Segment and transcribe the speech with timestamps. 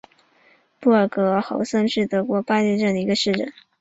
[0.79, 3.53] 布尔格豪森是德国巴伐利亚州的一个市镇。